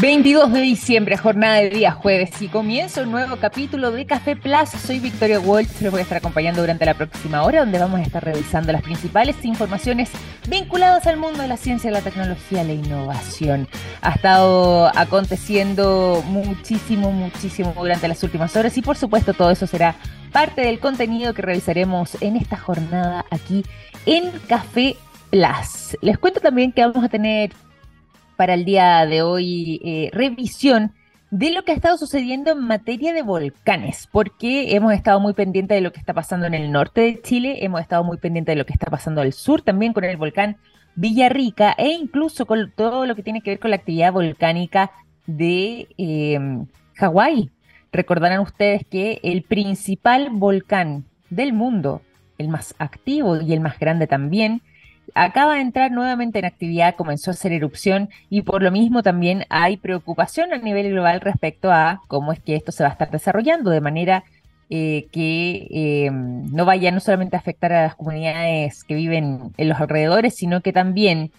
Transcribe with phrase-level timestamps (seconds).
[0.00, 4.70] 22 de diciembre, jornada de día jueves y comienza un nuevo capítulo de Café Plus.
[4.70, 8.04] Soy Victoria Walsh, los voy a estar acompañando durante la próxima hora donde vamos a
[8.04, 10.08] estar revisando las principales informaciones
[10.48, 13.68] vinculadas al mundo de la ciencia, la tecnología, la innovación.
[14.00, 19.96] Ha estado aconteciendo muchísimo, muchísimo durante las últimas horas y por supuesto todo eso será
[20.32, 23.66] parte del contenido que revisaremos en esta jornada aquí
[24.06, 24.96] en Café
[25.28, 25.98] Plus.
[26.00, 27.50] Les cuento también que vamos a tener
[28.40, 30.94] para el día de hoy eh, revisión
[31.30, 35.76] de lo que ha estado sucediendo en materia de volcanes, porque hemos estado muy pendientes
[35.76, 38.58] de lo que está pasando en el norte de Chile, hemos estado muy pendientes de
[38.58, 40.56] lo que está pasando al sur también con el volcán
[40.94, 44.90] Villarrica e incluso con todo lo que tiene que ver con la actividad volcánica
[45.26, 46.40] de eh,
[46.94, 47.50] Hawái.
[47.92, 52.00] Recordarán ustedes que el principal volcán del mundo,
[52.38, 54.62] el más activo y el más grande también,
[55.14, 59.44] acaba de entrar nuevamente en actividad, comenzó a hacer erupción y por lo mismo también
[59.48, 63.10] hay preocupación a nivel global respecto a cómo es que esto se va a estar
[63.10, 64.24] desarrollando de manera
[64.70, 69.68] eh, que eh, no vaya no solamente a afectar a las comunidades que viven en
[69.68, 71.32] los alrededores, sino que también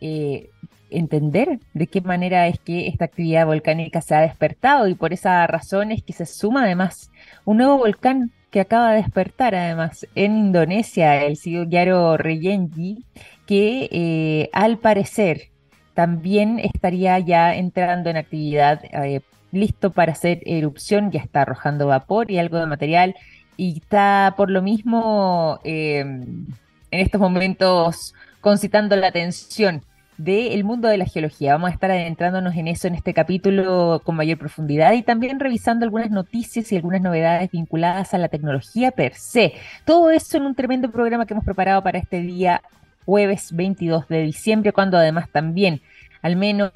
[0.00, 0.48] eh,
[0.90, 5.46] entender de qué manera es que esta actividad volcánica se ha despertado y por esa
[5.46, 7.10] razón es que se suma además
[7.44, 13.04] un nuevo volcán que acaba de despertar además en Indonesia, el Yaro Reyenji,
[13.46, 15.50] que eh, al parecer
[15.94, 19.20] también estaría ya entrando en actividad, eh,
[19.52, 23.14] listo para hacer erupción, ya está arrojando vapor y algo de material,
[23.56, 26.46] y está por lo mismo em,
[26.90, 29.82] en estos momentos concitando la atención
[30.18, 31.52] del mundo de la geología.
[31.52, 35.84] Vamos a estar adentrándonos en eso en este capítulo con mayor profundidad y también revisando
[35.84, 39.54] algunas noticias y algunas novedades vinculadas a la tecnología per se.
[39.84, 42.62] Todo eso en un tremendo programa que hemos preparado para este día
[43.06, 45.80] jueves 22 de diciembre, cuando además también
[46.22, 46.72] al menos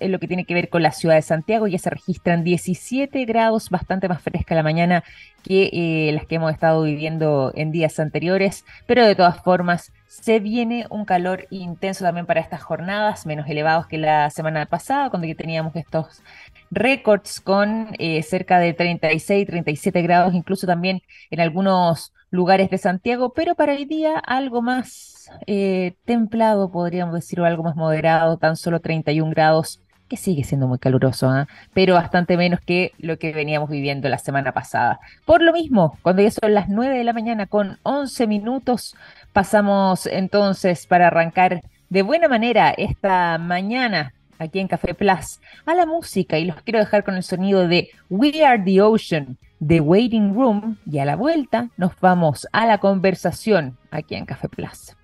[0.00, 3.24] en lo que tiene que ver con la ciudad de Santiago, ya se registran 17
[3.24, 5.04] grados, bastante más fresca la mañana
[5.42, 10.38] que eh, las que hemos estado viviendo en días anteriores, pero de todas formas se
[10.40, 15.26] viene un calor intenso también para estas jornadas, menos elevados que la semana pasada, cuando
[15.26, 16.22] ya teníamos estos
[16.70, 23.32] récords con eh, cerca de 36, 37 grados, incluso también en algunos lugares de Santiago,
[23.32, 25.13] pero para el día algo más
[25.46, 30.68] eh, templado, podríamos decir, o algo más moderado, tan solo 31 grados, que sigue siendo
[30.68, 31.48] muy caluroso, ¿ah?
[31.72, 35.00] pero bastante menos que lo que veníamos viviendo la semana pasada.
[35.24, 38.94] Por lo mismo, cuando ya son las 9 de la mañana con 11 minutos,
[39.34, 45.86] Pasamos entonces para arrancar de buena manera esta mañana aquí en Café Plus a la
[45.86, 50.34] música y los quiero dejar con el sonido de We Are the Ocean, The Waiting
[50.34, 54.94] Room y a la vuelta nos vamos a la conversación aquí en Café Plus.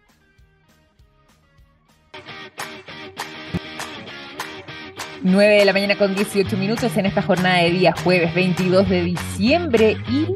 [5.23, 9.03] 9 de la mañana con 18 minutos en esta jornada de día jueves 22 de
[9.03, 10.27] diciembre y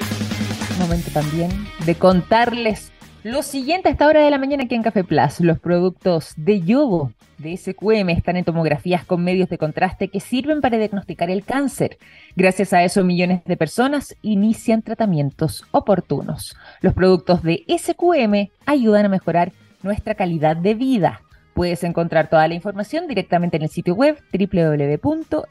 [0.78, 1.50] momento también
[1.86, 5.58] de contarles lo siguiente a esta hora de la mañana aquí en Café Plus, los
[5.58, 10.76] productos de yogo de SQM están en tomografías con medios de contraste que sirven para
[10.76, 11.96] diagnosticar el cáncer.
[12.36, 16.54] Gracias a eso millones de personas inician tratamientos oportunos.
[16.82, 19.52] Los productos de SQM ayudan a mejorar
[19.82, 21.22] nuestra calidad de vida.
[21.54, 25.44] Puedes encontrar toda la información directamente en el sitio web www.sqm.com.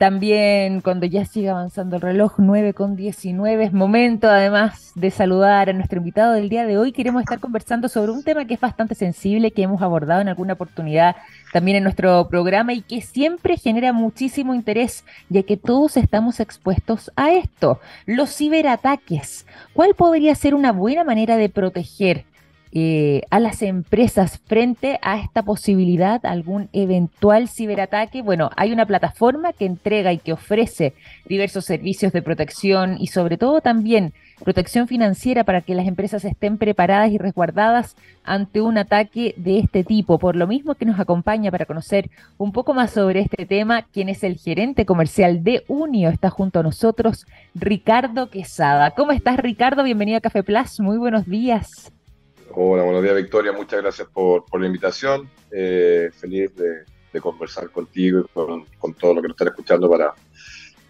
[0.00, 5.68] También cuando ya sigue avanzando el reloj 9 con 19 es momento además de saludar
[5.68, 6.92] a nuestro invitado del día de hoy.
[6.92, 10.54] Queremos estar conversando sobre un tema que es bastante sensible, que hemos abordado en alguna
[10.54, 11.16] oportunidad
[11.52, 17.12] también en nuestro programa y que siempre genera muchísimo interés, ya que todos estamos expuestos
[17.14, 19.44] a esto, los ciberataques.
[19.74, 22.24] ¿Cuál podría ser una buena manera de proteger
[22.72, 28.22] eh, a las empresas frente a esta posibilidad, algún eventual ciberataque.
[28.22, 30.94] Bueno, hay una plataforma que entrega y que ofrece
[31.26, 34.12] diversos servicios de protección y sobre todo también
[34.44, 39.82] protección financiera para que las empresas estén preparadas y resguardadas ante un ataque de este
[39.82, 40.18] tipo.
[40.18, 42.08] Por lo mismo que nos acompaña para conocer
[42.38, 46.60] un poco más sobre este tema, quien es el gerente comercial de Unio, está junto
[46.60, 48.92] a nosotros, Ricardo Quesada.
[48.92, 49.82] ¿Cómo estás, Ricardo?
[49.82, 50.80] Bienvenido a Café Plus.
[50.80, 51.92] Muy buenos días.
[52.52, 55.30] Hola, buenos días Victoria, muchas gracias por, la invitación.
[55.52, 60.14] Eh, feliz de, conversar contigo y con, con todo lo que nos están escuchando para,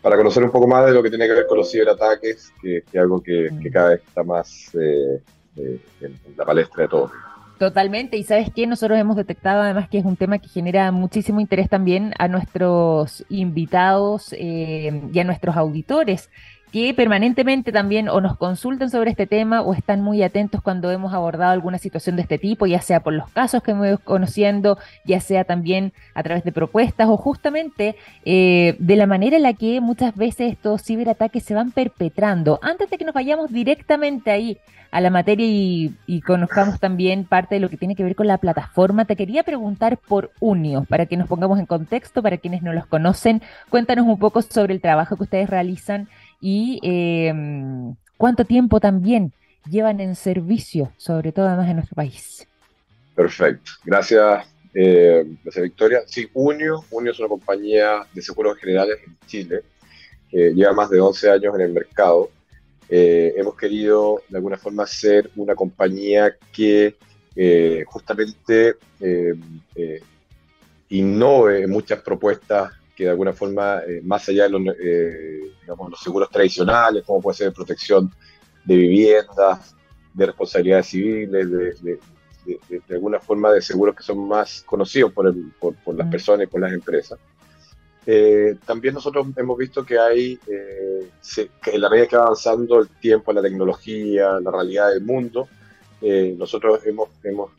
[0.00, 2.78] para conocer un poco más de lo que tiene que ver con los ciberataques, que,
[2.78, 3.70] es algo que, mm.
[3.70, 5.22] cada vez está más eh,
[5.56, 7.10] eh, en, la palestra de todos.
[7.58, 11.40] Totalmente, y sabes que nosotros hemos detectado además que es un tema que genera muchísimo
[11.40, 16.30] interés también a nuestros invitados y a nuestros auditores
[16.72, 21.12] que permanentemente también o nos consultan sobre este tema o están muy atentos cuando hemos
[21.12, 25.20] abordado alguna situación de este tipo, ya sea por los casos que hemos conociendo, ya
[25.20, 29.80] sea también a través de propuestas o justamente eh, de la manera en la que
[29.80, 32.58] muchas veces estos ciberataques se van perpetrando.
[32.62, 34.58] Antes de que nos vayamos directamente ahí
[34.90, 38.38] a la materia y, conozcamos también parte de lo que tiene que ver con la
[38.38, 42.72] plataforma, te quería preguntar por Unio, para que nos pongamos en contexto, para quienes no
[42.72, 46.08] los conocen, cuéntanos un poco sobre el trabajo que ustedes realizan
[46.40, 49.32] y em, cuánto tiempo también
[49.68, 52.46] llevan en servicio, sobre todo además en nuestro país.
[53.14, 55.24] Perfecto, gracias, eh,
[55.62, 56.00] Victoria.
[56.06, 59.62] Sí, Unio, Unio es una compañía de seguros generales en Chile,
[60.30, 62.30] lleva más de 11 años en el mercado.
[62.88, 66.96] Eh, hemos querido de alguna forma ser una compañía que
[67.36, 68.76] eh, justamente
[70.88, 76.00] innove muchas propuestas que de alguna forma, eh, más allá de los, eh, digamos, los
[76.00, 78.12] seguros tradicionales, como puede ser protección
[78.62, 79.74] de viviendas,
[80.12, 81.98] de responsabilidades civiles, de,
[82.44, 86.44] de, alguna forma de seguros que son más conocidos por, el, por, por las personas
[86.44, 87.18] y por las empresas.
[88.04, 92.88] Eh, también nosotros hemos visto que hay, que en la medida que va avanzando el
[92.88, 95.48] tiempo, la tecnología, la realidad del mundo,
[96.36, 97.50] nosotros hemos, hemos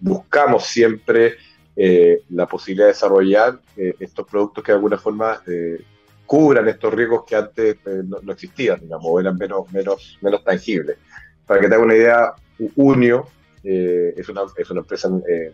[0.00, 1.36] buscamos siempre
[1.78, 5.84] eh, la posibilidad de desarrollar eh, estos productos que de alguna forma eh,
[6.24, 10.96] cubran estos riesgos que antes no, existían, digamos, o eran menos, menos, menos tangibles.
[11.46, 12.32] Para que te haga una idea,
[12.76, 13.28] Unio
[13.62, 15.10] es, una, es una empresa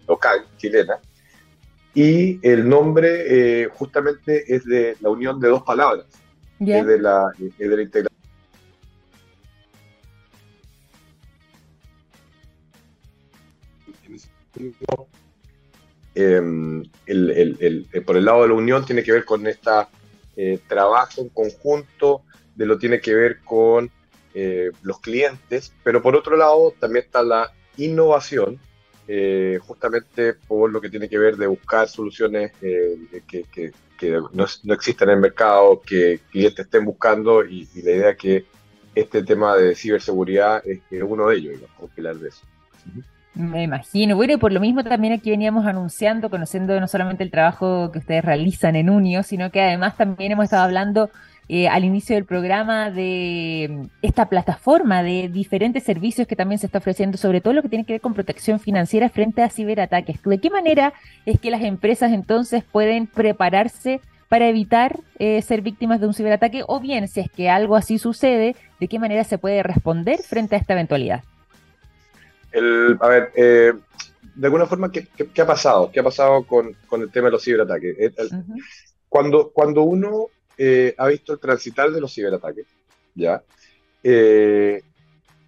[0.06, 0.98] local, chilena,
[1.92, 6.06] y el nombre justamente es de la unión de dos palabras,
[6.58, 8.12] es, de la, es de la integración
[16.14, 19.70] Em, el, por el lado de la unión tiene que ver con este
[20.66, 22.22] trabajo en conjunto,
[22.54, 23.90] de lo tiene que ver con
[24.34, 28.58] eh, los clientes, pero por otro lado también está la innovación,
[29.06, 33.72] eh, justamente por lo que tiene que ver de buscar soluciones que,
[34.32, 38.46] no, no, existen en el mercado, que clientes estén buscando y, la idea que
[38.94, 42.42] este tema de ciberseguridad es, uno de ellos, digamos, pilar de eso.
[43.34, 44.14] Me imagino.
[44.16, 47.98] Bueno, y por lo mismo también aquí veníamos anunciando, conociendo no solamente el trabajo que
[47.98, 51.10] ustedes realizan en Unio, sino que además también hemos estado hablando
[51.48, 56.66] eh, al inicio del programa de mm, esta plataforma de diferentes servicios que también se
[56.66, 60.22] está ofreciendo, sobre todo lo que tiene que ver con protección financiera frente a ciberataques.
[60.22, 60.92] ¿De qué manera
[61.26, 66.64] es que las empresas entonces pueden prepararse para evitar eh, ser víctimas de un ciberataque?
[66.68, 70.54] O bien, si es que algo así sucede, ¿de qué manera se puede responder frente
[70.54, 71.22] a esta eventualidad?
[73.00, 73.72] A ver, eh,
[74.34, 75.06] de alguna forma, ¿qué,
[75.40, 75.90] ha pasado?
[75.92, 77.96] ¿Qué ha pasado con, el tema de los ciberataques?
[77.98, 78.12] Eh,
[79.08, 80.26] cuando, cuando uno
[80.56, 82.66] eh, ha visto el transitar de los ciberataques,
[83.14, 83.42] ¿ya?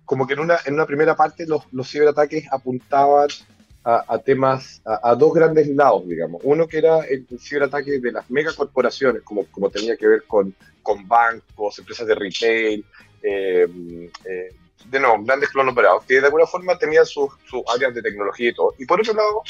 [0.05, 3.29] como que en una, en una primera parte los, los ciberataques apuntaban
[3.85, 6.41] a, temas, a, dos grandes lados, digamos.
[6.45, 11.07] Uno que era el, ciberataque de las megacorporaciones, como, como tenía que ver con, con
[11.07, 12.85] bancos, empresas de retail,
[13.23, 13.67] eh,
[14.87, 17.31] de nuevo, grandes clones operados, que de alguna forma tenían sus,
[17.75, 18.75] áreas de tecnología y todo.
[18.79, 19.43] Y por otro lado,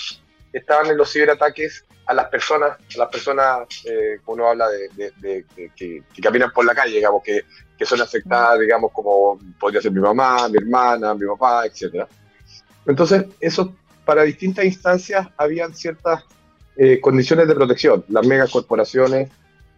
[0.53, 5.45] estaban en los ciberataques a las personas, a las personas, eh, uno habla de,
[5.75, 7.43] que, caminan por la calle, digamos, que,
[7.77, 12.07] que, son afectadas, digamos, como podría ser mi mamá, mi hermana, mi papá, etc.
[12.87, 13.75] Entonces, eso
[14.05, 16.25] para distintas instancias habían ciertas
[16.77, 18.05] eh, condiciones de protección.
[18.09, 19.31] Las megacorporaciones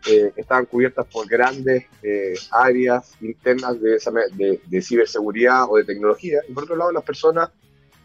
[0.08, 6.40] eh, estaban cubiertas por grandes eh, áreas internas de, de, ciberseguridad o de tecnología.
[6.48, 7.50] Y por otro lado, las personas,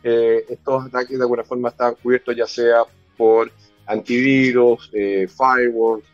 [0.03, 2.83] eh, estos ataques de alguna forma estaban cubiertos ya sea
[3.15, 3.51] por
[3.86, 6.05] antivirus, firewalls,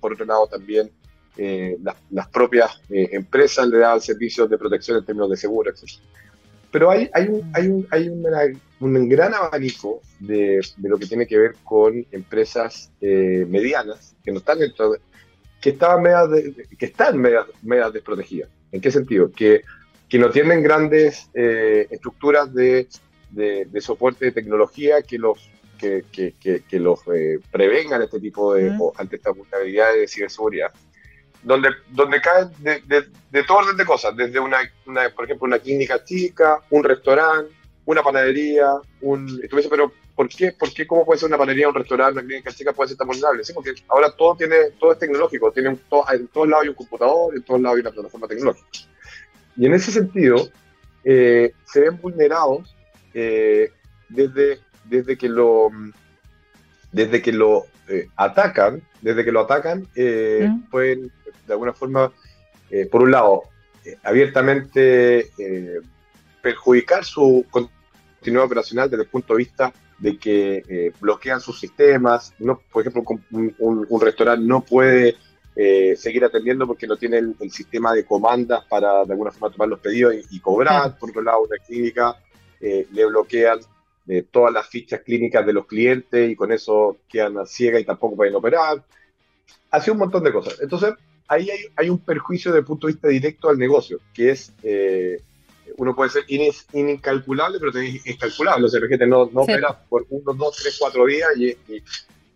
[0.00, 0.90] por otro lado también
[1.80, 5.84] las, las, propias empresas le daban servicios de protección en términos de seguro, etc.
[6.72, 11.26] Pero hay, hay, un, hay, un, hay un gran abanico de, de, lo que tiene
[11.26, 14.96] que ver con empresas eh, medianas que no están dentro
[15.60, 16.04] que estaban
[16.78, 18.48] que están medias, desprotegidas.
[18.70, 19.32] ¿En qué sentido?
[19.32, 19.62] Que,
[20.08, 22.86] que no tienen grandes eh, estructuras de,
[23.30, 28.72] de, soporte de tecnología que los que, que, que, los eh, prevengan este tipo de
[28.96, 30.72] ante esta vulnerabilidad de ciberseguridad
[31.42, 32.82] donde, donde caen de,
[33.30, 37.52] de, todo orden de cosas, desde una, una, por ejemplo, una clínica chica, un restaurante,
[37.88, 39.40] una panadería, un...
[39.70, 42.74] pero ¿por qué, ¿por qué cómo puede ser una panadería, un restaurante, una clínica chica
[42.74, 43.42] puede ser tan vulnerable?
[43.42, 47.34] Sí, porque ahora todo, tiene, todo es tecnológico, tiene en todos lados hay un computador,
[47.34, 48.68] en todos lados hay una plataforma tecnológica.
[49.56, 50.50] Y en ese sentido,
[51.02, 52.76] eh, se ven vulnerados
[53.14, 53.72] eh,
[54.10, 55.70] desde, desde que lo
[56.92, 59.88] desde que lo eh, atacan, desde que lo atacan,
[60.70, 61.10] pueden
[61.46, 62.12] de alguna forma
[62.90, 63.44] por un lado,
[64.02, 65.30] abiertamente
[66.42, 67.46] perjudicar su
[68.18, 72.34] continuidad operacional desde el punto de vista de que bloquean sus sistemas.
[72.38, 75.16] No, por ejemplo, un, un, restaurante no puede
[75.96, 79.80] seguir atendiendo porque no tiene el, sistema de comandas para de alguna forma tomar los
[79.80, 80.96] pedidos y, cobrar.
[80.98, 82.16] Por otro lado, una clínica
[82.60, 83.58] le bloquean
[84.30, 88.16] todas las fichas clínicas de los clientes y con eso quedan a ciega y tampoco
[88.16, 88.84] pueden operar.
[89.70, 90.60] Hace un montón de cosas.
[90.60, 90.94] Entonces,
[91.28, 95.20] ahí hay, un perjuicio desde el punto de vista directo al negocio, que es, eh,
[95.78, 98.66] uno puede ser incalculable, pero también incalculable.
[98.66, 101.56] O sea, gente no, no opera por uno, dos, tres, cuatro días y,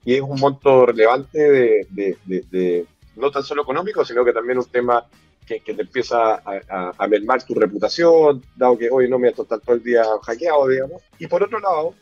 [0.04, 4.58] y, es un monto relevante de, de, de, no tan solo económico, sino que también
[4.58, 5.04] un tema
[5.46, 9.58] que, te empieza a, a, mermar tu reputación, dado que hoy no me voy a
[9.58, 11.02] todo el día hackeado, digamos.
[11.18, 11.94] Y por otro lado,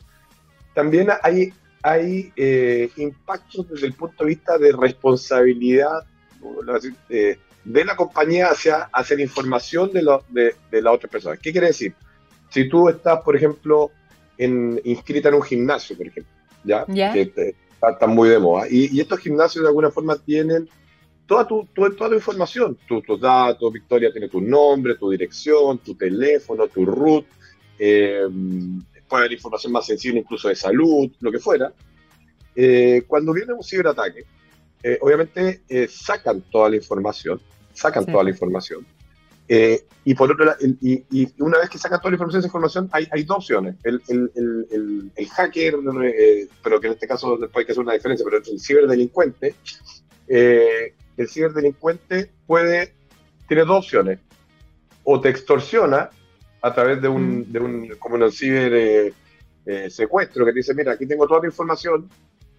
[0.75, 6.05] también hay, hay eh, impactos desde el punto de vista de responsabilidad
[7.09, 11.37] eh, de la compañía hacia, hacia la información de, lo, de, de la otra persona.
[11.37, 11.95] ¿Qué quiere decir?
[12.49, 13.91] Si tú estás, por ejemplo,
[14.39, 16.33] en, inscrita en un gimnasio, por ejemplo,
[16.65, 16.85] ¿ya?
[16.87, 18.67] Que está, muy de moda.
[18.69, 20.69] Y, y, estos gimnasios de alguna forma tienen
[21.27, 26.67] toda tu, toda tu información, tus datos, Victoria tiene tu nombre, tu dirección, tu teléfono,
[26.67, 27.25] tu root,
[27.79, 28.27] eh,
[29.09, 31.73] puede haber información más sensible incluso de salud, lo que fuera.
[32.55, 34.25] Eh, cuando viene un ciberataque,
[34.83, 37.41] eh, obviamente sacan toda la información,
[37.73, 38.87] sacan toda la información.
[40.05, 43.09] y por otro lado, y, una vez que sacan toda la información, esa información, hay,
[43.11, 43.77] hay dos opciones.
[43.85, 45.75] El, el, el, el hacker,
[46.63, 49.55] pero que en este caso después hay que hacer una diferencia, pero el ciberdelincuente,
[50.29, 52.95] el ciberdelincuente puede,
[53.49, 54.19] tiene dos opciones.
[55.05, 56.11] O te extorsiona
[56.63, 57.53] a través de un, mm.
[57.53, 59.13] de un como un ciber eh,
[59.67, 62.09] eh, secuestro que te dice, mira, aquí tengo toda la información,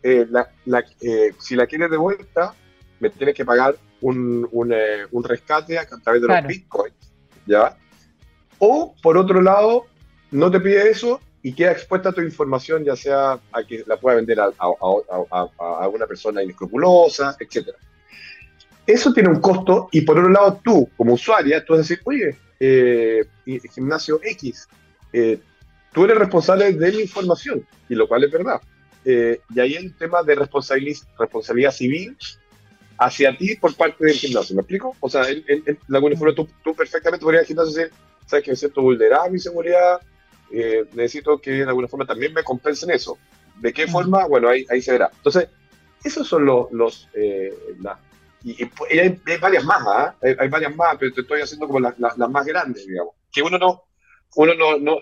[0.04, 0.26] eh,
[1.40, 2.54] si la quieres de vuelta,
[3.00, 6.96] me tienes que pagar un, un, rescate a, través de los bitcoins,
[7.46, 7.78] ¿ya?
[8.60, 9.86] O, por otro lado,
[10.32, 14.18] no te pide eso y queda expuesta tu información, ya sea a que la pueda
[14.18, 17.78] vender a, a, a una persona inescrupulosa, etcétera.
[18.86, 22.02] Eso tiene un costo y por otro lado tú, como usuaria, tú vas a decir,
[22.04, 23.26] oye, eh,
[23.74, 24.68] gimnasio X,
[25.14, 25.40] eh,
[25.94, 28.62] tú eres responsable de la información, y lo cual es verdad.
[29.06, 32.18] Eh, y ahí hay un tema de responsabilidad, responsabilidad civil
[32.98, 34.96] hacia ti por parte del gimnasio, ¿me explico?
[35.00, 36.00] O sea, en, en, la
[36.36, 37.94] tú, tú, perfectamente podrías al gimnasio decir,
[38.28, 40.00] sabes que me siento vulnerable mi seguridad,
[40.94, 43.18] necesito que de alguna forma también me compensen eso.
[43.60, 44.28] ¿De qué forma?
[44.28, 45.10] Bueno, ahí, ahí se verá.
[45.16, 45.48] Entonces,
[46.04, 47.08] esos son los, los
[47.80, 47.98] las
[48.44, 48.64] y,
[49.00, 50.16] hay, varias más, ¿ah?
[50.22, 53.14] hay, varias más, pero te estoy haciendo como las, más grandes, digamos.
[53.32, 53.84] Que uno no,
[54.36, 55.00] uno no, no,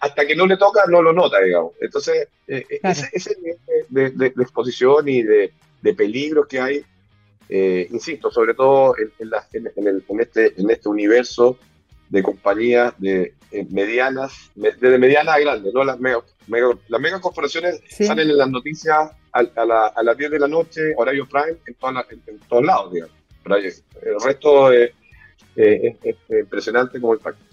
[0.00, 1.72] hasta que no le toca, no lo nota, digamos.
[1.80, 2.80] Entonces, eh, eh,
[3.12, 6.84] ese, nivel de, exposición y de, de peligros que hay,
[7.48, 11.58] eh, insisto, sobre todo en, en, el, en, este, en este universo
[12.08, 13.34] de compañías de
[13.70, 15.84] medianas, desde medianas a grandes, ¿no?
[15.84, 16.18] Las mega,
[16.88, 21.58] las mega corporaciones salen en las noticias a, las 10 de la noche, horario prime,
[21.66, 23.14] en, en, todos lados, digamos.
[24.02, 24.92] el resto es,
[26.28, 27.45] impresionante como el impacto.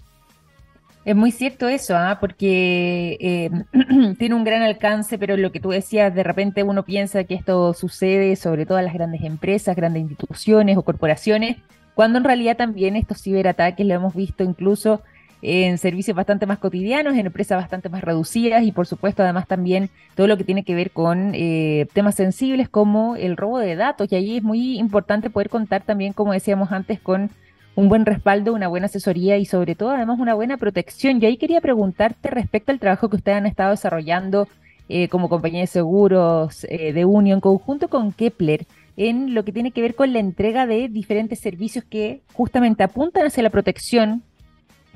[1.04, 2.16] Es muy cierto eso, ¿ah?
[2.18, 3.50] porque eh,
[4.18, 7.74] tiene un gran alcance, pero lo que tú decías, de repente uno piensa que esto
[7.74, 11.58] sucede sobre todo en las grandes empresas, grandes instituciones o corporaciones,
[11.94, 15.02] cuando en realidad también estos ciberataques lo hemos visto incluso
[15.42, 19.90] en servicios bastante más cotidianos, en empresas bastante más reducidas y por supuesto además también
[20.14, 24.10] todo lo que tiene que ver con eh, temas sensibles como el robo de datos
[24.10, 27.30] y allí es muy importante poder contar también, como decíamos antes, con
[27.76, 31.20] un buen respaldo, una buena asesoría y sobre todo además una buena protección.
[31.20, 34.48] Y ahí quería preguntarte respecto al trabajo que ustedes han estado desarrollando
[34.88, 38.66] eh, como compañía de seguros eh, de Unión, conjunto con Kepler
[38.96, 43.26] en lo que tiene que ver con la entrega de diferentes servicios que justamente apuntan
[43.26, 44.22] hacia la protección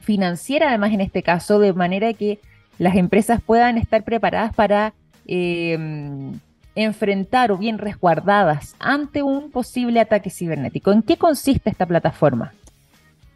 [0.01, 2.39] financiera, además en este caso, de manera que
[2.79, 4.95] las empresas puedan estar preparadas para
[5.27, 6.39] em,
[6.77, 10.93] enfrentar o bien resguardadas ante un posible ataque cibernético.
[10.93, 12.53] ¿En qué consiste esta plataforma?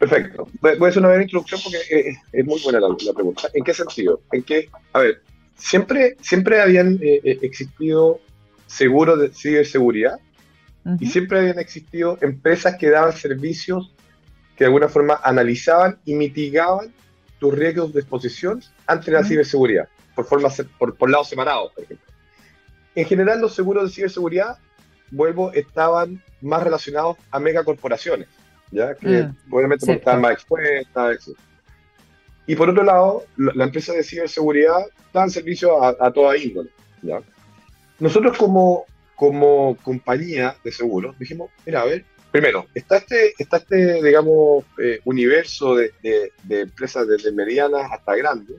[0.09, 0.47] Perfecto.
[0.59, 1.77] Voy a hacer una breve introducción porque
[2.31, 3.49] es, muy buena la, pregunta.
[3.53, 4.21] ¿En qué sentido?
[4.31, 5.21] En qué, a ver,
[5.55, 8.19] siempre, siempre habían eh, eh, existido
[8.67, 10.19] seguros de ciberseguridad
[10.99, 13.93] y siempre habían existido empresas que daban servicios
[14.57, 16.93] que de alguna forma analizaban y mitigaban
[17.39, 22.05] tus riesgos de exposición ante la ciberseguridad, por, forma, por, por lados separados, por ejemplo.
[22.95, 24.57] En general, los seguros de ciberseguridad,
[25.11, 28.27] vuelvo, estaban más relacionados a megacorporaciones,
[28.73, 28.95] ¿ya?
[28.95, 31.31] que mm, obviamente estaban más expuestas,
[32.45, 36.69] Y por otro lado, la, empresa de ciberseguridad dan servicio a, a toda índole.
[37.01, 37.21] ¿ya?
[37.99, 42.03] Nosotros como, como compañía de seguros dijimos, mira, a ver,
[42.33, 45.93] primero, está este, está este digamos, eh, universo de,
[46.49, 48.57] empresas desde medianas hasta grandes,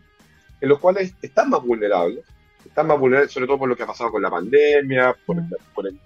[0.61, 2.25] en los cuales están más vulnerables,
[2.65, 5.87] están más vulnerables sobre todo por lo que ha pasado con la pandemia, por, mm.
[5.87, 6.01] el,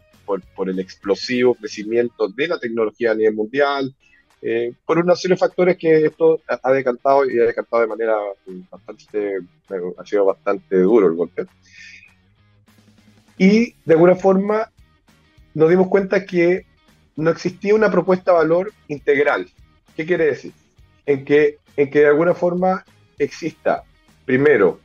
[0.54, 3.94] por, el explosivo crecimiento de la tecnología a nivel mundial,
[4.42, 8.16] eh, por una serie de factores que esto ha decantado y ha decantado de manera
[8.70, 9.38] bastante,
[9.99, 11.47] ha sido bastante duro el golpe.
[13.37, 14.70] Y de alguna forma
[15.54, 16.66] nos dimos cuenta que
[17.16, 19.49] no existía una propuesta de valor integral.
[19.97, 20.52] ¿Qué quiere decir?
[21.04, 22.85] En que, en que de alguna forma
[23.18, 23.82] exista,
[24.25, 24.78] primero,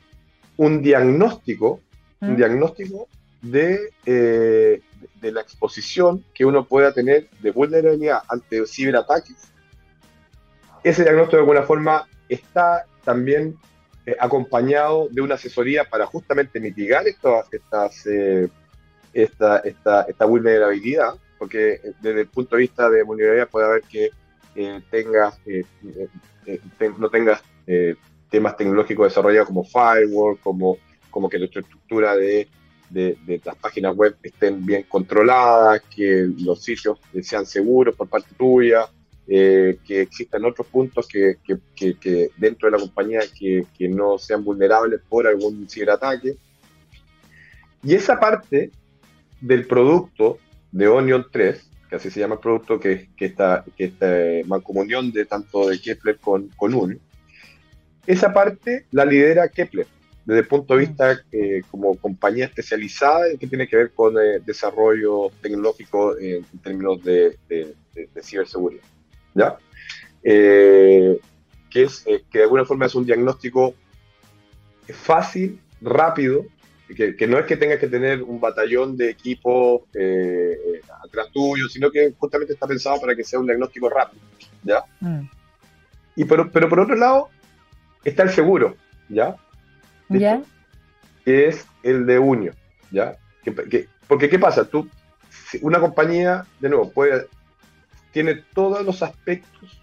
[0.57, 1.81] un diagnóstico,
[2.21, 2.35] un mm.
[2.35, 3.07] diagnóstico
[3.43, 4.81] de, eh,
[5.21, 9.51] de la exposición que uno pueda tener de vulnerabilidad ante ciberataques.
[10.83, 13.57] Ese diagnóstico de alguna forma está también
[14.05, 18.49] eh, acompañado de una asesoría para justamente mitigar estas, estas, eh,
[19.13, 23.81] esta, esta, esta vulnerabilidad porque eh, desde el punto de vista de vulnerabilidad puede haber
[23.83, 24.11] que
[24.55, 25.65] eh, tengas, eh,
[26.97, 27.43] no tengas
[28.29, 30.77] temas tecnológicos desarrollados como firewall, como,
[31.09, 32.47] como que la estructura de,
[32.93, 38.87] de, las páginas web estén bien controladas, que los sitios sean seguros por parte tuya,
[39.25, 45.01] que existan otros puntos que, que, que, dentro de la compañía que, no sean vulnerables
[45.07, 46.35] por algún ciberataque.
[47.83, 48.71] Y esa parte
[49.41, 50.37] del producto
[50.71, 54.07] de Onion 3, que así se llama el producto, que, que esta, que esta
[54.45, 56.97] mancomunión de tanto de Kepler con, con UNI,
[58.05, 59.87] esa parte la lidera Kepler,
[60.25, 60.87] desde el punto de mm.
[60.87, 67.03] vista eh, como compañía especializada que tiene que ver con eh, desarrollo tecnológico en, términos
[67.03, 67.75] de, de,
[68.21, 68.83] ciberseguridad.
[69.33, 69.57] ¿ya?
[70.23, 71.19] Eh,
[71.69, 73.73] que, es, que de alguna forma es un diagnóstico
[74.87, 76.45] fácil, rápido,
[76.95, 81.89] que, no es que tengas que tener un batallón de equipo eh, atrás tuyo, sino
[81.89, 84.21] que justamente está pensado para que sea un diagnóstico rápido,
[84.63, 84.83] ¿ya?
[84.99, 85.21] Mm.
[86.15, 87.29] Y pero, pero por otro lado,
[88.03, 88.75] está el seguro,
[89.09, 89.35] ¿ya?
[90.19, 90.41] ¿Ya?
[91.25, 92.53] Que es el de Unio,
[92.91, 93.17] ¿ya?
[94.07, 94.65] porque ¿qué pasa?
[94.65, 94.87] Tú,
[95.61, 97.27] una compañía, de nuevo, puede,
[98.11, 99.81] tiene todos los aspectos,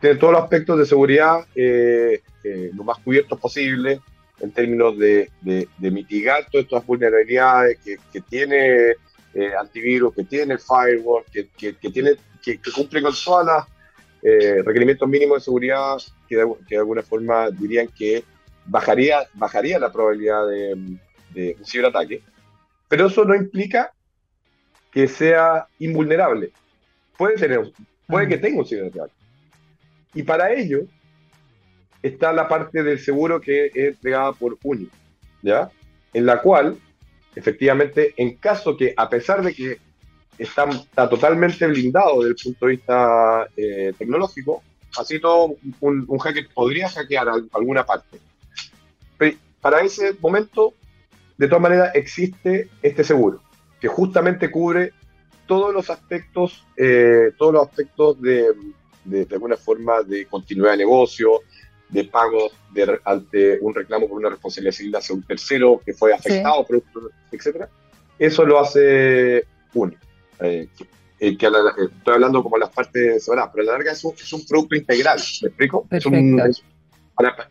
[0.00, 4.00] tiene todos los aspectos de seguridad eh, eh, lo más cubiertos posible,
[4.40, 8.90] en términos de, de, mitigar todas estas vulnerabilidades que, que tiene
[9.34, 13.66] eh, antivirus, que tiene firewall, que, que, tiene, que, cumple con todos
[14.22, 15.96] los requerimientos mínimos de seguridad
[16.28, 18.22] que de, alguna forma dirían que
[18.68, 20.74] bajaría, bajaría la probabilidad de,
[21.58, 22.22] un ciberataque.
[22.88, 23.92] Pero eso no implica
[24.90, 26.52] que sea invulnerable.
[27.16, 27.72] Puede, tener,
[28.06, 29.12] puede que tenga un ciberataque.
[30.14, 30.80] Y para ello,
[32.02, 34.88] está la parte del seguro que es entregada por UNI,
[35.42, 35.70] ¿ya?
[36.12, 36.78] En la cual,
[37.34, 39.78] efectivamente, en caso que, a pesar de que
[40.38, 44.62] está, está totalmente blindado desde el punto de vista eh, tecnológico,
[44.98, 48.18] así todo un, un, hacker podría hackear alguna parte.
[49.60, 50.74] Para ese momento,
[51.36, 53.42] de todas maneras, existe este seguro,
[53.80, 54.92] que justamente cubre
[55.46, 58.52] todos los aspectos, eh, todos los aspectos de,
[59.04, 61.40] de, de, alguna forma de continuidad de negocio,
[61.88, 66.12] de pagos de, ante un reclamo por una responsabilidad civil hacia un tercero que fue
[66.12, 67.68] afectado, producto, etcétera.
[68.18, 69.94] Eso lo hace uno.
[70.40, 70.84] Eh, que,
[71.20, 74.46] eh, estoy hablando como las partes separadas, pero a la larga es un, es un
[74.46, 75.86] producto integral, ¿me explico?
[75.90, 76.40] Es un,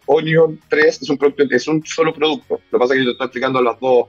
[0.06, 2.62] Onion 3 es un, producto, es un solo producto.
[2.72, 4.08] Lo que pasa es que yo te estoy explicando las dos,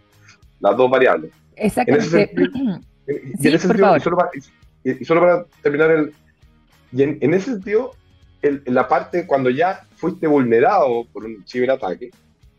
[0.60, 1.32] las dos variables.
[1.56, 2.30] Exactamente.
[4.84, 6.12] y, solo para, terminar, el,
[6.92, 7.92] y en, en ese sentido,
[8.42, 12.10] en la parte cuando ya fuiste vulnerado por un ciberataque,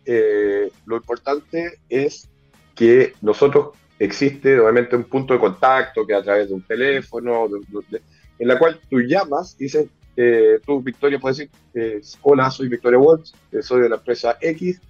[0.05, 2.27] eh, lo importante es
[2.75, 7.47] que nosotros existe obviamente un punto de contacto que a través de un teléfono,
[8.39, 9.87] en la cual tú llamas y dices,
[10.21, 14.81] eh, tú Victoria puedes decir, eh, hola, soy Victoria Waltz, soy de la empresa X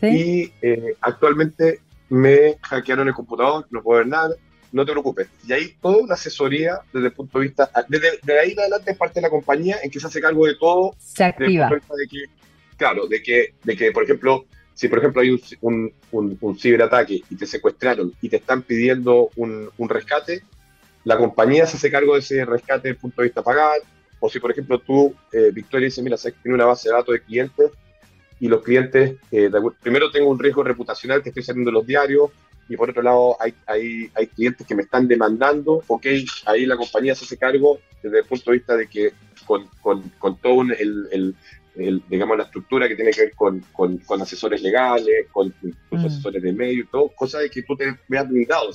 [0.00, 0.50] y
[1.02, 4.34] actualmente me hackearon el computador, no puedo ver nada,
[4.72, 5.28] no te preocupes.
[5.46, 8.92] Y ahí toda una asesoría desde el punto de vista, desde, de ahí en adelante
[8.92, 10.94] es parte de la compañía en que se hace cargo de todo.
[10.98, 11.68] Se activa.
[11.68, 12.24] De que,
[12.78, 17.22] claro, de que, de que, por ejemplo, si por ejemplo hay un, un, un, ciberataque
[17.28, 20.42] y te secuestraron y te están pidiendo un, un, rescate,
[21.04, 23.80] la compañía se hace cargo de ese rescate desde el punto de vista pagar.
[24.20, 27.22] O si, por ejemplo, tú, eh, Victoria, dice, mira, tiene una base de datos de
[27.22, 27.70] clientes
[28.40, 29.50] y los clientes, eh,
[29.80, 32.30] primero tengo un riesgo reputacional que estoy saliendo en los diarios,
[32.68, 36.06] y por otro lado hay, hay, hay clientes que me están demandando, ok,
[36.46, 39.12] ahí la compañía se hace cargo desde el punto de vista de que
[39.46, 41.34] con, con, con todo el,
[41.74, 45.96] el, digamos, la estructura que tiene que ver con, con, asesores legales, con mm.
[45.96, 48.70] asesores de medio, todo, cosas de que tú te veas blindado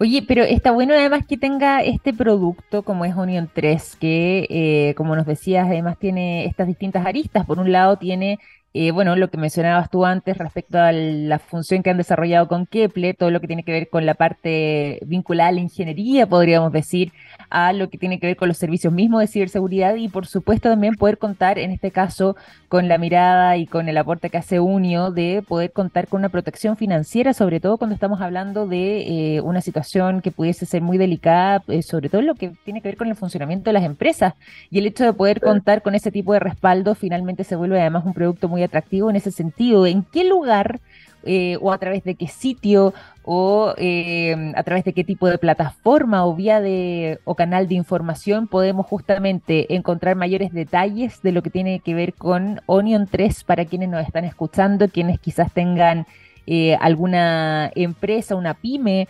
[0.00, 4.94] Oye, pero está bueno además que tenga este producto como es Onion 3, que eh,
[4.94, 7.44] como nos decías, además tiene estas distintas aristas.
[7.44, 8.38] Por un lado tiene
[8.74, 12.66] eh, bueno, lo que mencionabas tú antes respecto a la función que han desarrollado con
[12.66, 16.70] Kepler, todo lo que tiene que ver con la parte vinculada a la ingeniería, podríamos
[16.72, 17.12] decir,
[17.50, 20.68] a lo que tiene que ver con los servicios mismos de ciberseguridad y por supuesto
[20.68, 22.36] también poder contar, en este caso,
[22.68, 26.28] con la mirada y con el aporte que hace Unio de poder contar con una
[26.28, 30.98] protección financiera, sobre todo cuando estamos hablando de eh, una situación que pudiese ser muy
[30.98, 34.34] delicada, eh, sobre todo lo que tiene que ver con el funcionamiento de las empresas.
[34.70, 38.04] Y el hecho de poder contar con ese tipo de respaldo finalmente se vuelve además
[38.04, 39.86] un producto muy atractivo en ese sentido.
[39.86, 40.80] ¿En qué lugar
[41.24, 42.94] eh, o a través de qué sitio
[43.24, 47.74] o eh, a través de qué tipo de plataforma o vía de o canal de
[47.74, 53.42] información podemos justamente encontrar mayores detalles de lo que tiene que ver con Onion 3
[53.44, 56.06] para quienes nos están escuchando, quienes quizás tengan
[56.46, 59.08] eh, alguna empresa, una pyme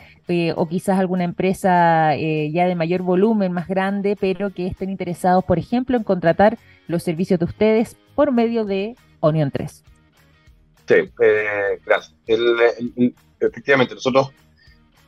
[0.57, 5.59] o quizás alguna empresa ya de mayor volumen, más grande, pero que estén interesados, por
[5.59, 9.85] ejemplo, en contratar los servicios de ustedes por medio de Onion 3.
[10.89, 12.15] Sí, eh, gracias.
[13.41, 14.31] efectivamente, nosotros,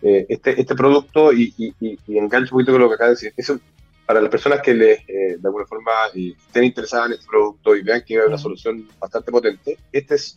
[0.02, 3.32] eh, este, este producto, y, y, engancho un poquito con lo que acaba de decir,
[3.36, 3.58] eso
[4.04, 7.82] para las personas que les, eh, de alguna forma estén interesadas en este producto y
[7.82, 10.36] vean que hay una solución bastante potente, este es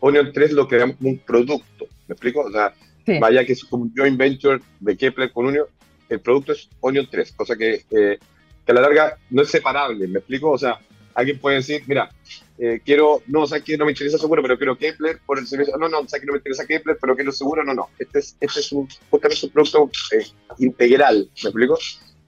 [0.00, 2.40] Onion 3 lo que llamamos como un producto, ¿me explico?
[2.40, 2.74] O sea,
[3.20, 5.66] vaya que es como un joint venture de Kepler con Union,
[6.08, 8.18] el producto es Onion 3, cosa que, que
[8.66, 10.50] a la larga no es separable, ¿me explico?
[10.50, 10.80] O sea,
[11.14, 12.10] alguien puede decir, mira,
[12.64, 15.76] eh, quiero, no, o que no me interesa seguro, pero quiero Kepler por el servicio.
[15.78, 17.88] No, no, o que no me interesa Kepler, pero quiero seguro, no, no.
[17.98, 20.24] Este es, este es un, justamente un producto eh,
[20.58, 21.76] integral, ¿me explico?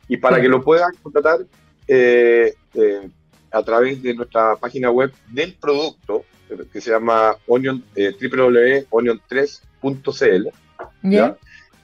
[0.09, 1.47] Y para que lo puedan contratar
[1.87, 2.53] eh,
[3.53, 6.25] a través de nuestra página web del producto,
[6.73, 10.49] que se llama onion, www.onion3.cl,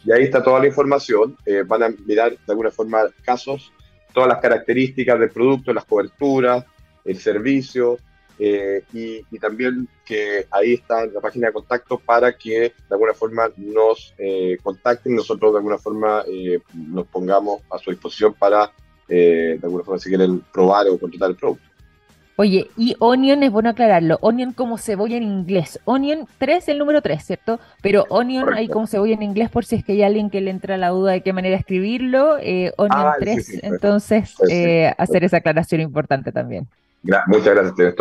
[0.02, 1.36] y ahí está toda la información.
[1.66, 3.72] van a mirar de alguna forma casos,
[4.12, 6.64] todas las características del producto, las coberturas,
[7.04, 7.96] el servicio,
[8.42, 13.50] eh, y, también que ahí está la página de contacto para que de alguna forma
[13.58, 18.72] nos eh, contacten, nosotros de alguna forma eh, nos pongamos a su disposición para
[19.06, 21.64] de alguna forma si quieren probar o contratar el producto.
[22.36, 27.02] Oye, y onion es bueno aclararlo, onion como cebolla en inglés, onion 3 el número
[27.02, 27.58] 3, ¿cierto?
[27.82, 30.52] Pero onion ahí como cebolla en inglés por si es que hay alguien que le
[30.52, 32.34] entra la duda de qué manera escribirlo,
[32.76, 34.36] onion 3, ah, entonces
[34.96, 36.68] hacer esa aclaración importante también
[37.02, 37.94] muchas gracias, tienes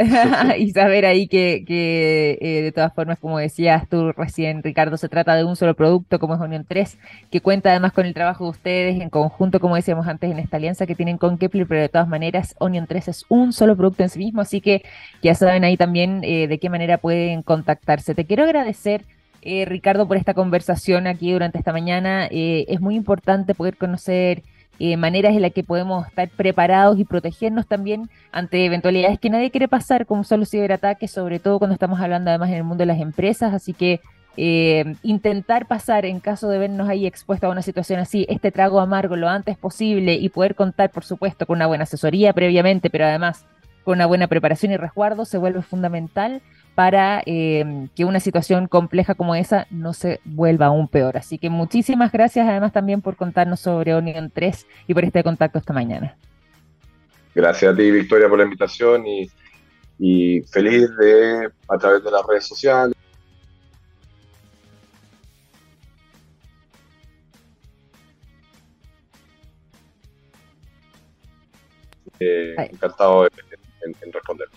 [0.58, 5.08] y saber ahí que, que eh, de todas formas, como decías tú recién, Ricardo, se
[5.08, 6.98] trata de un solo producto como es Unión 3,
[7.30, 10.56] que cuenta además con el trabajo de ustedes en conjunto, como decíamos antes, en esta
[10.56, 14.02] alianza que tienen con Kepler, pero de todas maneras, Onion 3 es un solo producto
[14.02, 14.82] en sí mismo, así que
[15.22, 18.14] ya saben ahí también eh, de qué manera pueden contactarse.
[18.14, 19.04] Te quiero agradecer.
[19.42, 22.26] Eh, Ricardo, por esta conversación aquí durante esta mañana.
[22.30, 24.42] es muy importante poder conocer
[24.82, 29.50] eh, maneras en las que podemos estar preparados y protegernos también ante eventualidades que nadie
[29.50, 32.80] quiere pasar, como son los ciberataques, sobre todo cuando estamos hablando además en el mundo
[32.80, 33.52] de las empresas.
[33.52, 34.00] Así que
[34.38, 38.80] eh, intentar pasar, en caso de vernos ahí expuestos a una situación así, este trago
[38.80, 43.04] amargo lo antes posible y poder contar, por supuesto, con una buena asesoría previamente, pero
[43.04, 43.44] además
[43.84, 46.40] con una buena preparación y resguardo, se vuelve fundamental
[46.80, 51.18] para eh, que una situación compleja como esa no se vuelva aún peor.
[51.18, 55.58] Así que muchísimas gracias además también por contarnos sobre Onion 3 y por este contacto
[55.58, 56.16] esta mañana.
[57.34, 59.30] Gracias a ti, Victoria, por la invitación y,
[59.98, 62.96] y feliz de, a través de las redes sociales.
[72.20, 74.48] Eh, encantado en responder.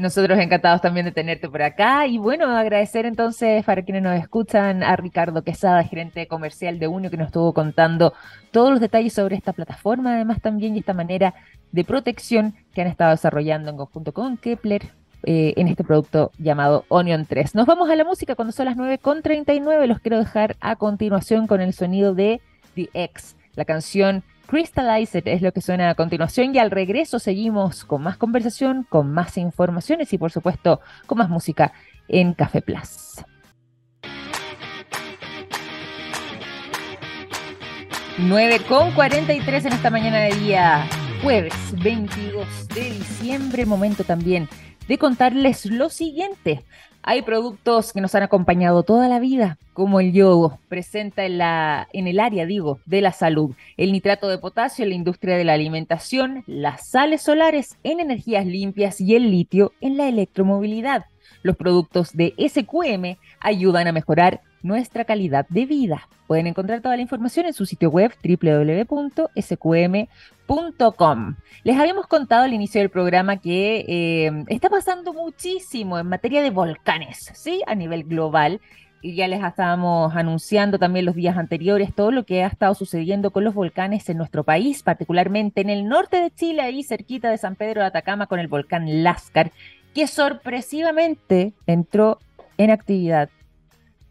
[0.00, 4.82] Nosotros encantados también de tenerte por acá y bueno, agradecer entonces para quienes nos escuchan
[4.82, 8.14] a Ricardo Quesada, gerente comercial de Unio, que nos estuvo contando
[8.50, 11.34] todos los detalles sobre esta plataforma, además también y esta manera
[11.70, 14.90] de protección que han estado desarrollando en conjunto con Kepler
[15.24, 17.54] eh, en este producto llamado Onion 3.
[17.54, 21.60] Nos vamos a la música cuando son las 9.39, los quiero dejar a continuación con
[21.60, 22.40] el sonido de
[22.74, 27.84] The X, la canción Crystallize es lo que suena a continuación y al regreso seguimos
[27.84, 31.72] con más conversación, con más informaciones y por supuesto con más música
[32.08, 33.24] en Café Plus.
[38.18, 40.84] 9 con 43 en esta mañana de día,
[41.22, 44.48] jueves 22 de diciembre, momento también
[44.88, 46.64] de contarles lo siguiente.
[47.02, 51.88] Hay productos que nos han acompañado toda la vida, como el yodo, presenta en, la,
[51.94, 55.44] en el área, digo, de la salud, el nitrato de potasio en la industria de
[55.44, 61.06] la alimentación, las sales solares en energías limpias y el litio en la electromovilidad.
[61.42, 66.06] Los productos de SQM ayudan a mejorar nuestra calidad de vida.
[66.30, 69.34] Pueden encontrar toda la información en su sitio web www.sqm.com.
[71.64, 76.50] Les habíamos contado al inicio del programa que eh, está pasando muchísimo en materia de
[76.50, 77.62] volcanes, ¿sí?
[77.66, 78.60] A nivel global.
[79.02, 83.32] Y ya les estábamos anunciando también los días anteriores todo lo que ha estado sucediendo
[83.32, 87.38] con los volcanes en nuestro país, particularmente en el norte de Chile, ahí cerquita de
[87.38, 89.50] San Pedro de Atacama, con el volcán Láscar,
[89.94, 92.20] que sorpresivamente entró
[92.56, 93.30] en actividad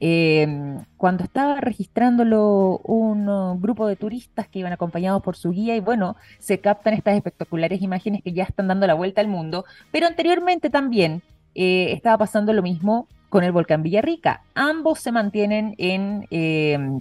[0.02, 5.82] Em, cuando estaba registrándolo un grupo de turistas que iban acompañados por su guía y
[5.82, 10.08] bueno, se captan estas espectaculares imágenes que ya están dando la vuelta al mundo, pero
[10.08, 11.22] anteriormente también
[11.54, 14.42] eh, estaba pasando lo mismo con el volcán Villarrica.
[14.56, 17.00] Ambos se mantienen en em,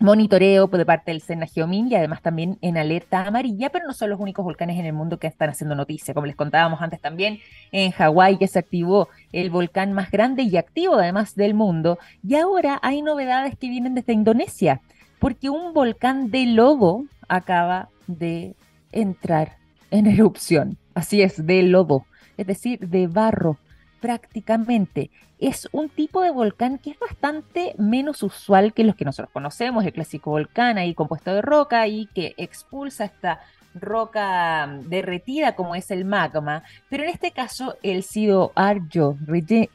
[0.00, 4.08] monitoreo de parte del Sena Geomin y además también en alerta amarilla, pero no son
[4.08, 6.14] los únicos volcanes en el mundo que están haciendo noticia.
[6.14, 7.38] Como les contábamos antes también,
[7.70, 11.98] en Hawái que se activó el volcán más grande y activo además del mundo.
[12.26, 14.80] Y ahora hay novedades que vienen desde Indonesia,
[15.18, 18.54] porque un volcán de lobo acaba de
[18.92, 19.58] entrar
[19.90, 20.78] en erupción.
[20.94, 22.06] Así es, de lobo,
[22.38, 23.58] es decir, de barro
[24.00, 25.10] prácticamente.
[25.38, 29.84] Es un tipo de volcán que es bastante menos usual que los que nosotros conocemos,
[29.84, 33.40] el clásico volcán ahí compuesto de roca y que expulsa esta
[33.74, 39.16] roca derretida como es el magma, pero en este caso el Sido Arjo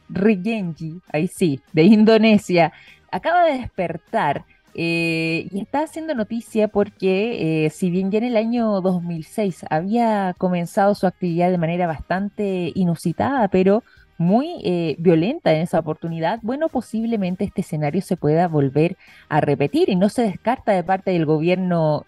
[0.08, 2.72] Rigenji, ahí sí, de Indonesia,
[3.10, 8.36] acaba de despertar eh, y está haciendo noticia porque eh, si bien ya en el
[8.36, 13.82] año 2006 había comenzado su actividad de manera bastante inusitada, pero
[14.18, 18.96] muy eh, violenta en esa oportunidad, bueno, posiblemente este escenario se pueda volver
[19.28, 22.04] a repetir y no se descarta de parte del gobierno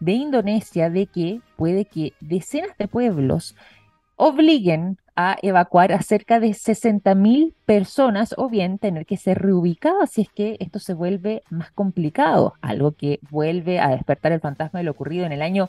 [0.00, 3.54] de Indonesia de que puede que decenas de pueblos
[4.16, 10.22] obliguen a evacuar a cerca de 60.000 personas o bien tener que ser reubicados si
[10.22, 14.84] es que esto se vuelve más complicado, algo que vuelve a despertar el fantasma de
[14.84, 15.68] lo ocurrido en el año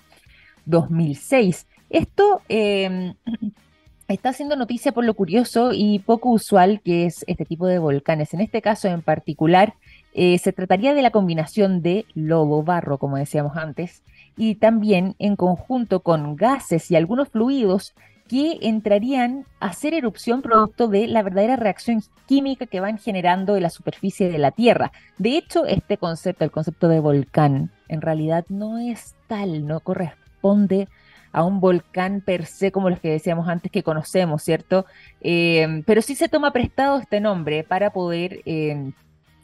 [0.66, 1.68] 2006.
[1.90, 3.14] Esto eh,
[4.14, 8.34] está haciendo noticia por lo curioso y poco usual que es este tipo de volcanes.
[8.34, 9.76] En este caso en particular,
[10.14, 14.04] eh, se trataría de la combinación de lodo, barro, como decíamos antes,
[14.38, 17.94] y también en conjunto con gases y algunos fluidos
[18.28, 23.64] que entrarían a hacer erupción producto de la verdadera reacción química que van generando en
[23.64, 24.94] la superficie de la Tierra.
[25.18, 30.88] De hecho, este concepto, el concepto de volcán, en realidad no es tal, no corresponde
[31.34, 34.86] a un volcán per se como los que decíamos antes que conocemos, ¿cierto?
[35.22, 38.92] Eh, pero sí se toma prestado este nombre para poder eh,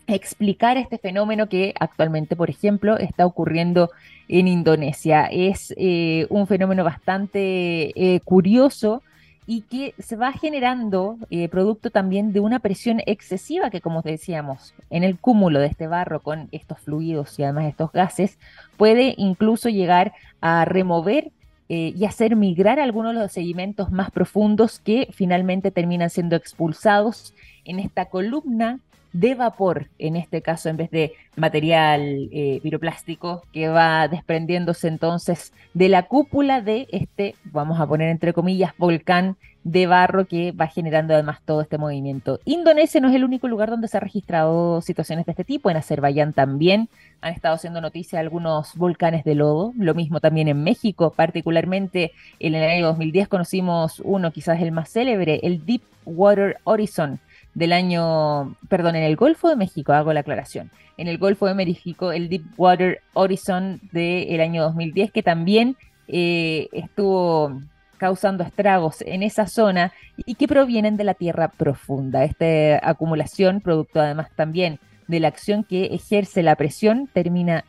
[0.07, 3.91] explicar este fenómeno que actualmente, por ejemplo, está ocurriendo
[4.27, 5.25] en Indonesia.
[5.25, 9.01] Es eh, un fenómeno bastante curioso
[9.49, 11.17] y que se va generando
[11.49, 16.21] producto también de una presión excesiva que, como decíamos, en el cúmulo de este barro
[16.21, 18.37] con estos fluidos y además estos gases,
[18.75, 21.31] puede incluso llegar a remover
[21.69, 27.33] eh, y hacer migrar algunos de los sedimentos más profundos que finalmente terminan siendo expulsados
[27.65, 28.79] en esta columna
[29.13, 35.53] de vapor, en este caso en vez de material eh, piroplástico, que va desprendiéndose entonces
[35.73, 40.67] de la cúpula de este, vamos a poner entre comillas, volcán de barro que va
[40.67, 42.39] generando además todo este movimiento.
[42.45, 45.75] Indonesia no es el único lugar donde se han registrado situaciones de este tipo, en
[45.75, 46.87] Azerbaiyán también
[47.19, 52.55] han estado haciendo noticia algunos volcanes de lodo, lo mismo también en México, particularmente en
[52.55, 57.19] el año 2010 conocimos uno quizás el más célebre, el Deep Water Horizon
[57.57, 61.55] del año, perdón, en el Golfo de México, hago la aclaración, en el Golfo de
[61.55, 65.75] México, el Deep Water Horizon del año 2010, que también
[66.07, 67.59] eh, estuvo
[67.97, 72.25] causando estragos en esa zona y que provienen de la tierra profunda.
[72.25, 77.65] Esta acumulación, producto además también de la acción que ejerce la presión, termina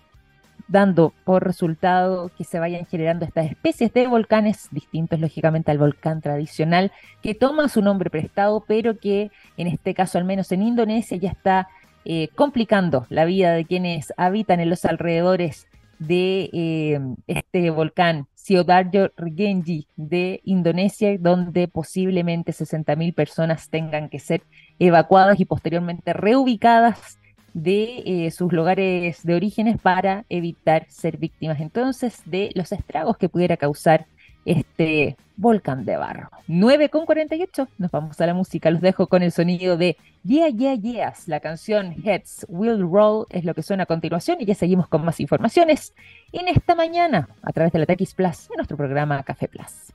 [0.69, 6.21] dando por resultado que se vayan generando estas especies de volcanes distintos lógicamente al volcán
[6.21, 11.17] tradicional que toma su nombre prestado pero que en este caso al menos en Indonesia
[11.17, 11.69] ya está
[12.05, 15.67] eh, complicando la vida de quienes habitan en los alrededores
[15.99, 24.43] de eh, este volcán Sidoarjo Rigenji de Indonesia, donde posiblemente 60.000 personas tengan que ser
[24.79, 27.18] evacuadas y posteriormente reubicadas
[27.55, 33.29] de eh, sus lugares de orígenes para evitar ser víctimas entonces de los estragos que
[33.29, 34.07] pudiera causar
[34.45, 36.31] este volcán de barro.
[36.49, 40.49] 9 con 48, nos vamos a la música, los dejo con el sonido de Yeah,
[40.49, 44.55] Yeah, Yes, la canción Heads Will Roll es lo que suena a continuación y ya
[44.55, 45.95] seguimos con más informaciones
[46.33, 49.93] en esta mañana a través de la TX Plus en nuestro programa Café Plus.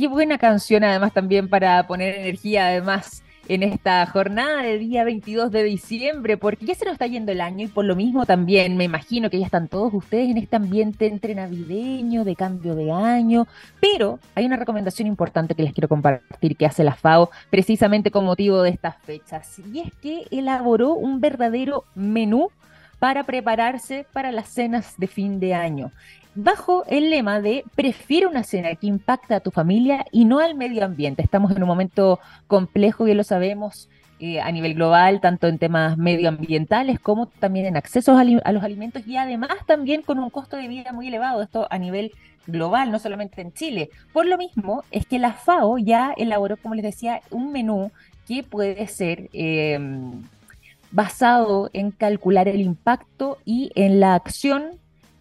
[0.00, 5.50] Qué buena canción además también para poner energía además en esta jornada de día 22
[5.50, 8.78] de diciembre, porque ya se nos está yendo el año y por lo mismo también
[8.78, 12.90] me imagino que ya están todos ustedes en este ambiente entre navideño, de cambio de
[12.90, 13.46] año,
[13.78, 18.24] pero hay una recomendación importante que les quiero compartir que hace la FAO precisamente con
[18.24, 22.48] motivo de estas fechas, y es que elaboró un verdadero menú
[22.98, 25.92] para prepararse para las cenas de fin de año
[26.34, 30.54] bajo el lema de prefiere una cena que impacta a tu familia y no al
[30.54, 31.22] medio ambiente.
[31.22, 33.88] Estamos en un momento complejo, ya lo sabemos,
[34.22, 39.06] eh, a nivel global, tanto en temas medioambientales como también en accesos a, los alimentos
[39.06, 42.12] y además también con un costo de vida muy elevado, esto a nivel
[42.46, 43.88] global, no solamente en Chile.
[44.12, 47.92] Por lo mismo es que la FAO ya elaboró, como les decía, un menú
[48.26, 49.30] que puede ser...
[49.32, 50.22] Em,
[50.92, 54.80] basado en calcular el impacto y en la acción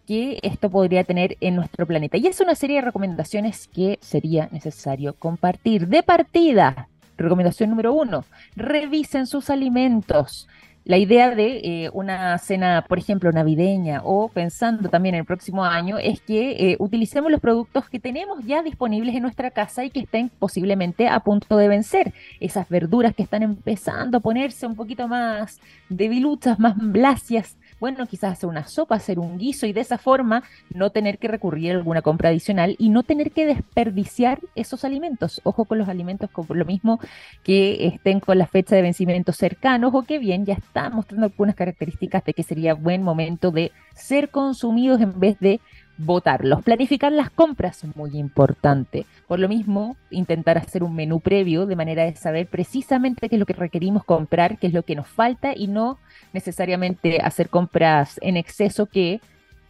[0.09, 2.17] que esto podría tener en nuestro planeta.
[2.17, 5.87] Y es una serie de recomendaciones que sería necesario compartir.
[5.87, 10.47] De partida, recomendación número uno, revisen sus alimentos.
[10.83, 15.63] La idea de eh, una cena, por ejemplo, navideña o pensando también en el próximo
[15.63, 19.91] año es que eh, utilicemos los productos que tenemos ya disponibles en nuestra casa y
[19.91, 22.15] que estén posiblemente a punto de vencer.
[22.39, 28.33] Esas verduras que están empezando a ponerse un poquito más debiluchas, más blacias, bueno, quizás
[28.33, 31.75] hacer una sopa, hacer un guiso y de esa forma no tener que recurrir a
[31.75, 35.41] alguna compra adicional y no tener que desperdiciar esos alimentos.
[35.43, 36.99] Ojo con los alimentos como lo mismo
[37.43, 41.55] que estén con la fecha de vencimiento cercanos o que bien ya están mostrando algunas
[41.55, 45.59] características de que sería buen momento de ser consumidos en vez de
[45.99, 46.63] votarlos.
[46.63, 49.05] Planificar las compras, muy importante.
[49.27, 53.39] Por lo mismo, intentar hacer un menú previo de manera de saber precisamente qué es
[53.39, 55.99] lo que requerimos comprar, qué es lo que nos falta y no
[56.33, 59.19] necesariamente hacer compras en exceso que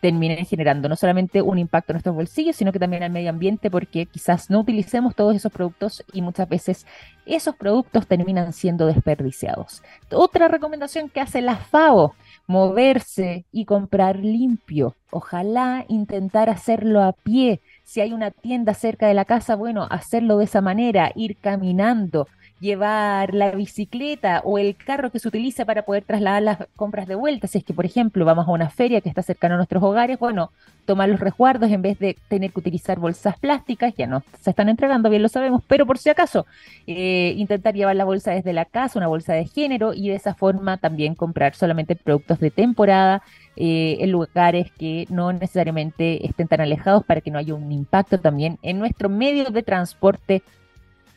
[0.01, 3.69] terminen generando no solamente un impacto en nuestros bolsillos, sino que también al medio ambiente,
[3.69, 6.85] porque quizás no utilicemos todos esos productos y muchas veces
[7.25, 9.83] esos productos terminan siendo desperdiciados.
[10.11, 12.15] Otra recomendación que hace la FAO,
[12.49, 14.95] moverse y comprar limpio.
[15.11, 17.61] Ojalá intentar hacerlo a pie.
[17.83, 22.27] Si hay una tienda cerca de la casa, bueno, hacerlo de esa manera, ir caminando,
[22.59, 27.15] llevar la bicicleta o el carro que se utiliza para poder trasladar las compras de
[27.15, 27.47] vuelta.
[27.47, 30.19] Si es que, por ejemplo, vamos a una feria que está cercana a nuestros hogares,
[30.19, 30.51] bueno,
[30.85, 34.69] tomar los resguardos en vez de tener que utilizar bolsas plásticas, ya no se están
[34.69, 36.45] entregando, bien lo sabemos, pero por si acaso,
[36.87, 40.33] eh, intentar llevar la bolsa desde la casa, una bolsa de género, y de esa
[40.33, 43.21] forma también comprar solamente productos de temporada.
[43.61, 48.17] Eh, en lugares que no necesariamente estén tan alejados para que no haya un impacto
[48.17, 50.43] también en nuestro medio de transporte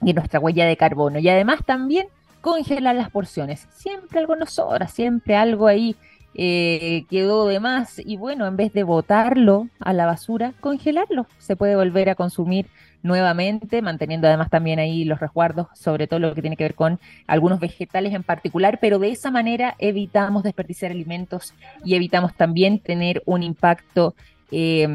[0.04, 1.18] y nuestra huella de carbono.
[1.18, 2.06] Y además también
[2.40, 3.68] congelar las porciones.
[3.70, 5.96] Siempre algo nos sobra, siempre algo ahí
[6.34, 8.00] eh, quedó de más.
[8.04, 11.26] Y bueno, en vez de botarlo a la basura, congelarlo.
[11.38, 12.66] Se puede volver a consumir
[13.02, 17.00] nuevamente, manteniendo además también ahí los resguardos, sobre todo lo que tiene que ver con
[17.26, 21.52] algunos vegetales en particular, pero de esa manera evitamos desperdiciar alimentos
[21.84, 24.14] y evitamos también tener un impacto
[24.52, 24.86] eh,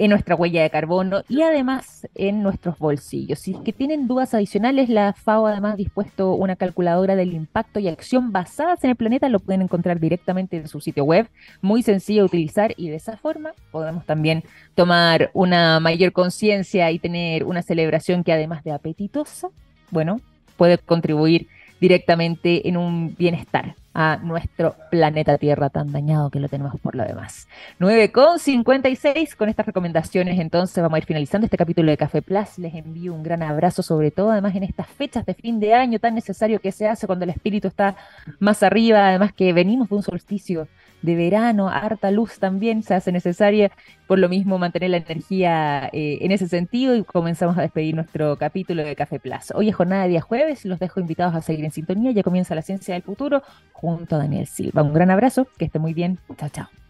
[0.00, 3.38] en nuestra huella de carbono y además en nuestros bolsillos.
[3.38, 7.80] Si es que tienen dudas adicionales, la FAO además ha dispuesto una calculadora del impacto
[7.80, 11.28] y acción basadas en el planeta, lo pueden encontrar directamente en su sitio web,
[11.60, 14.42] muy sencillo de utilizar y de esa forma podemos también
[14.74, 19.50] tomar una mayor conciencia y tener una celebración que además de apetitosa,
[19.90, 20.22] bueno,
[20.56, 21.46] puede contribuir
[21.78, 27.04] directamente en un bienestar a nuestro planeta Tierra tan dañado que lo tenemos por lo
[27.04, 27.48] demás.
[27.78, 32.22] 9 con 56 con estas recomendaciones entonces vamos a ir finalizando este capítulo de Café
[32.22, 32.58] Plus.
[32.58, 35.98] Les envío un gran abrazo sobre todo además en estas fechas de fin de año
[35.98, 37.96] tan necesario que se hace cuando el espíritu está
[38.38, 40.68] más arriba, además que venimos de un solsticio
[41.02, 43.70] de verano, harta luz también se hace necesaria,
[44.06, 48.36] por lo mismo mantener la energía eh, en ese sentido y comenzamos a despedir nuestro
[48.36, 49.52] capítulo de Café Plus.
[49.54, 52.54] Hoy es jornada de día jueves, los dejo invitados a seguir en sintonía, ya comienza
[52.54, 54.82] la ciencia del futuro junto a Daniel Silva.
[54.82, 56.89] Un gran abrazo, que esté muy bien, chao chao.